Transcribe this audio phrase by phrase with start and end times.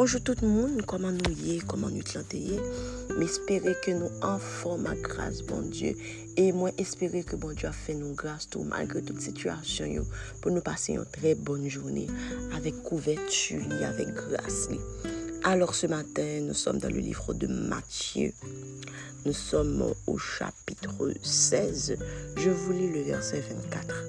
[0.00, 2.60] Bonjour tout le monde, comment nous y est, comment nous plantez
[3.18, 5.96] M'espérer que nous enfants ma grâce, bon Dieu.
[6.36, 10.04] Et moi, espérer que bon Dieu a fait nous grâce tout malgré toute situation yo,
[10.40, 12.06] pour nous passer une très bonne journée
[12.54, 14.68] avec couverture, avec grâce.
[15.42, 18.32] Alors ce matin, nous sommes dans le livre de Matthieu.
[19.26, 21.96] Nous sommes au chapitre 16.
[22.36, 24.04] Je vous lis le verset 24.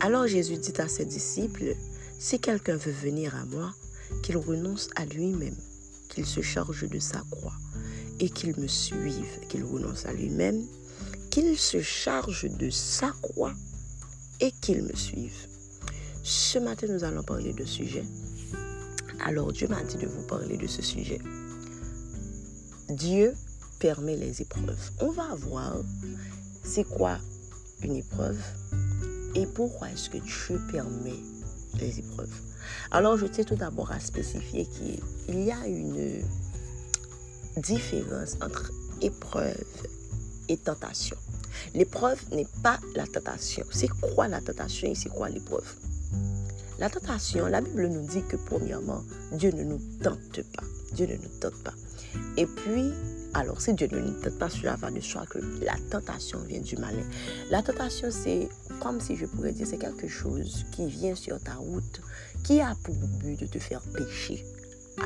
[0.00, 1.76] Alors Jésus dit à ses disciples,
[2.18, 3.72] si quelqu'un veut venir à moi,
[4.22, 5.56] qu'il renonce à lui-même,
[6.08, 7.54] qu'il se charge de sa croix
[8.20, 10.62] et qu'il me suive, qu'il renonce à lui-même,
[11.30, 13.54] qu'il se charge de sa croix
[14.40, 15.34] et qu'il me suive.
[16.22, 18.04] Ce matin, nous allons parler de sujet.
[19.24, 21.20] Alors Dieu m'a dit de vous parler de ce sujet.
[22.90, 23.34] Dieu
[23.78, 24.90] permet les épreuves.
[25.00, 25.76] On va voir
[26.64, 27.18] c'est quoi
[27.82, 28.38] une épreuve
[29.34, 31.31] et pourquoi est-ce que Dieu permet
[31.78, 32.34] les épreuves.
[32.90, 36.22] Alors, je tiens tout d'abord à spécifier qu'il y a une
[37.56, 39.64] différence entre épreuve
[40.48, 41.16] et tentation.
[41.74, 43.64] L'épreuve n'est pas la tentation.
[43.70, 45.74] C'est quoi la tentation et c'est quoi l'épreuve?
[46.78, 50.64] La tentation, la Bible nous dit que premièrement, Dieu ne nous tente pas.
[50.94, 51.74] Dieu ne nous tente pas.
[52.36, 52.92] Et puis,
[53.34, 56.60] alors si Dieu ne nous tente pas, cela va de soi que la tentation vient
[56.60, 57.04] du malin.
[57.50, 58.48] La tentation, c'est
[58.80, 62.02] comme si je pourrais dire, c'est quelque chose qui vient sur ta route,
[62.44, 64.44] qui a pour but de te faire pécher.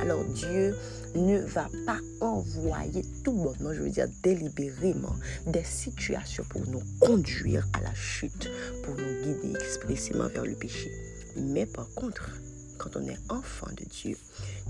[0.01, 0.75] Alors Dieu
[1.15, 5.15] ne va pas envoyer tout bonnement, je veux dire délibérément,
[5.47, 8.51] des situations pour nous conduire à la chute,
[8.83, 10.91] pour nous guider expressément vers le péché.
[11.37, 12.33] Mais par contre,
[12.79, 14.17] quand on est enfant de Dieu,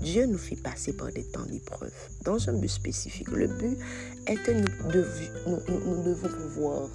[0.01, 1.91] Dieu nous fait passer par des temps d'épreuve
[2.23, 3.29] dans un but spécifique.
[3.29, 3.77] Le but
[4.25, 6.89] est que nous, devons pouvoir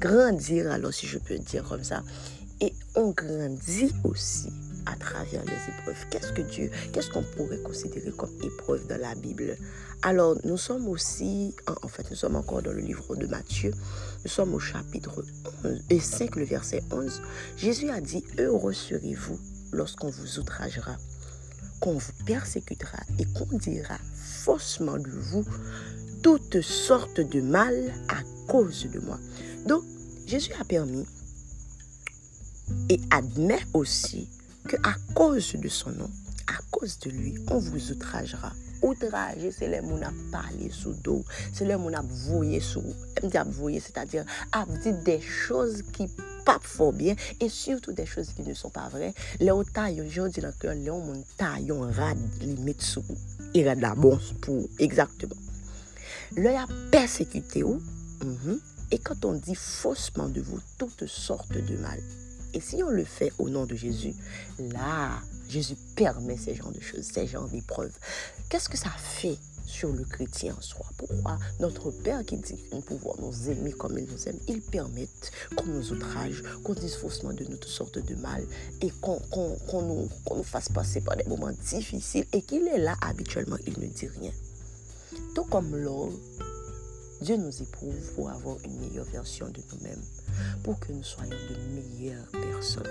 [0.00, 2.02] grandir, alors si je peux dire comme ça.
[2.60, 4.48] Et on grandit aussi
[4.86, 6.06] à travers les épreuves.
[6.10, 9.56] Qu'est-ce que Dieu, qu'est-ce qu'on pourrait considérer comme épreuve dans la Bible?
[10.02, 13.72] Alors, nous sommes aussi, en fait, nous sommes encore dans le livre de Matthieu.
[14.24, 15.24] Nous sommes au chapitre
[15.64, 17.20] 11 et 5, le verset 11.
[17.56, 19.38] Jésus a dit, heureux serez-vous
[19.72, 20.96] lorsqu'on vous outragera,
[21.80, 25.44] qu'on vous persécutera et qu'on dira faussement de vous
[26.22, 29.18] toutes sortes de mal à cause de moi.
[29.66, 29.84] Donc,
[30.26, 31.06] Jésus a permis
[32.88, 34.28] et admet aussi
[34.66, 36.10] que à cause de son nom,
[36.46, 38.52] à cause de lui, on vous outragera.
[38.82, 41.18] outraje, se le moun ap pale sou do,
[41.52, 45.18] se le moun ap voye sou, mdi ap voye, se ta dire ap di de
[45.24, 46.08] chouz ki
[46.46, 49.10] pap fò bien, e surtout de chouz ki ne son pa vre,
[49.42, 53.04] le ou tayon, jondi lankyon, le ou moun tayon rad limit sou,
[53.54, 55.36] i rad la bons pou, exactement.
[56.36, 57.80] Le ya persekute ou,
[58.22, 62.00] mm -hmm, e kanton di fosman de vou, toute sorte de mal,
[62.54, 64.14] et si on le fait au nom de Jésus,
[64.58, 67.96] là, Jésus permet ces genres de choses, ces genres d'épreuves.
[68.48, 69.36] Qu'est-ce que ça fait
[69.66, 70.86] sur le chrétien en soi?
[70.96, 75.08] Pourquoi notre Père qui dit qu'il pouvoir nous aimer comme il nous aime, il permet
[75.56, 78.46] qu'on nous outrage, qu'on dise faussement de nous toutes sortes de mal
[78.80, 79.20] et qu'on
[79.82, 83.86] nous, nous fasse passer par des moments difficiles et qu'il est là habituellement, il ne
[83.86, 84.32] dit rien.
[85.34, 86.10] Tout comme l'or,
[87.28, 90.02] Dieu nous éprouve pour avoir une meilleure version de nous-mêmes,
[90.62, 92.88] pour que nous soyons de meilleures personnes.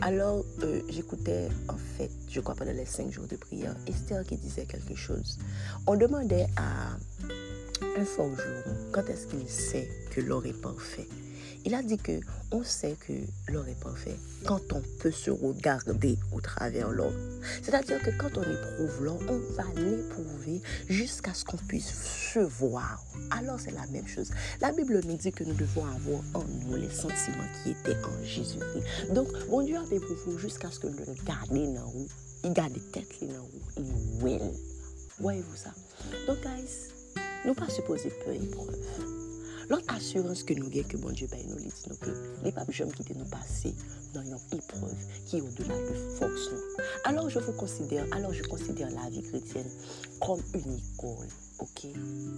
[0.00, 4.38] Alors, euh, j'écoutais en fait, je crois pendant les cinq jours de prière, Esther qui
[4.38, 5.38] disait quelque chose.
[5.86, 6.96] On demandait à
[7.96, 11.06] un forgeron quand est-ce qu'il sait que l'or est parfait.
[11.64, 12.20] Il a dit que
[12.52, 13.12] on sait que
[13.52, 17.12] l'or est parfait quand on peut se regarder au travers l'or.
[17.62, 21.92] C'est-à-dire que quand on éprouve l'or, on va l'éprouver jusqu'à ce qu'on puisse
[22.32, 23.04] se voir.
[23.30, 24.30] Alors c'est la même chose.
[24.60, 28.24] La Bible nous dit que nous devons avoir en nous les sentiments qui étaient en
[28.24, 29.12] Jésus-Christ.
[29.12, 32.08] Donc, mon Dieu a éprouvé jusqu'à ce que nous regardions dans où
[32.44, 34.52] il garde tête dans où il will.
[35.18, 35.70] Voyez-vous ça?
[36.26, 36.92] Donc, guys,
[37.44, 39.19] nous pas supposer peu épreuve.
[39.70, 41.70] L'autre assurance que nous avons, que bon Dieu paye nous, dit
[42.00, 42.10] que
[42.42, 42.82] les papes qui
[43.16, 43.72] nous passer
[44.12, 44.96] dans une épreuve
[45.26, 46.50] qui est au-delà de force.
[47.04, 49.70] Alors je vous considère, alors je considère la vie chrétienne
[50.20, 51.28] comme une école.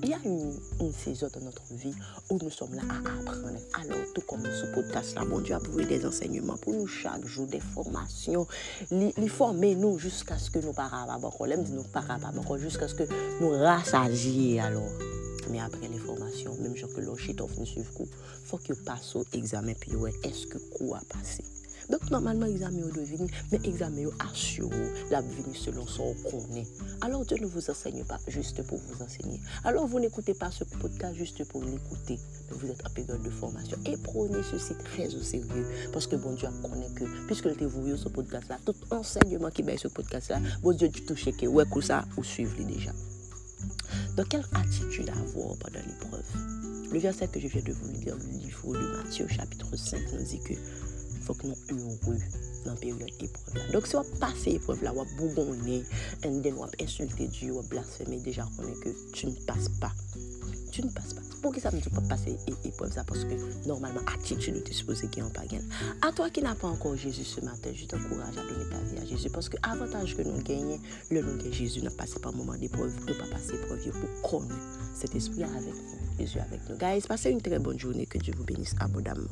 [0.03, 1.95] Il y a une, une, saison dans notre vie
[2.29, 3.57] où nous sommes là à apprendre.
[3.81, 7.25] Alors, tout comme ce podcast là, bon Dieu a prouvé des enseignements pour nous chaque
[7.25, 8.49] jour, des formations,
[8.91, 10.91] les, former nous jusqu'à ce que nous pas
[12.59, 13.05] jusqu'à ce que
[13.41, 14.91] nous rassagions alors.
[15.51, 18.09] Mais après les formations, même genre que l'orchite ne suivre coup,
[18.45, 21.45] faut que passe au examen puis ouais, est-ce que quoi a passé?
[21.91, 24.71] Donc, normalement, l'examen doit venir, mais l'examen assure
[25.11, 25.23] la
[25.55, 26.67] selon son connaît.
[27.01, 29.41] Alors, Dieu ne vous enseigne pas juste pour vous enseigner.
[29.65, 32.19] Alors, vous n'écoutez pas ce podcast juste pour l'écouter,
[32.51, 33.77] vous êtes en période de formation.
[33.87, 37.97] Et prenez ceci très au sérieux, parce que bon Dieu connaît que, puisque vous voué
[37.97, 42.05] ce podcast-là, tout enseignement qui met ce podcast-là, bon Dieu, tu touches que, ouais, ça,
[42.17, 42.93] ou suivez déjà.
[44.17, 46.25] Donc, quelle attitude avoir pendant l'épreuve
[46.93, 50.23] Le verset que je viens de vous lire le livre de Matthieu, chapitre 5, nous
[50.23, 50.55] dit que
[51.23, 52.19] faut que nous heureux
[52.65, 53.73] dans la période d'épreuve.
[53.73, 55.83] Donc, si on passe l'épreuve, là, on bougonner,
[56.25, 56.43] on
[56.83, 59.93] insulter Dieu, on blasphémer, déjà on est que tu ne passes pas
[60.73, 61.21] tu ne passes pas.
[61.43, 63.35] Pour qui ça ne peut pas passer épreuve ça Parce que
[63.69, 65.61] normalement, attitude, tu supposes qu'il n'y a pas gain.
[66.01, 68.99] À toi qui n'as pas encore Jésus ce matin, je t'encourage à donner ta vie
[68.99, 69.29] à Jésus.
[69.31, 70.81] Parce que avantage que nous gagnons,
[71.11, 74.49] le nom de Jésus n'a passé par moment d'épreuve, ne pas passer épreuve pour qu'on
[74.95, 76.77] cet esprit avec nous, Jésus avec nous.
[76.77, 78.07] Guys, passez une très bonne journée.
[78.07, 79.29] Que Dieu vous bénisse abondamment.